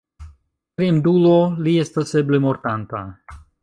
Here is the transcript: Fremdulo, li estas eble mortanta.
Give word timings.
Fremdulo, 0.79 1.35
li 1.69 1.77
estas 1.85 2.19
eble 2.25 2.43
mortanta. 2.51 3.09